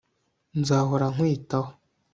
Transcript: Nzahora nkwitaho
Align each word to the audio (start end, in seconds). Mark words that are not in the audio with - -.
Nzahora 0.59 1.05
nkwitaho 1.13 1.69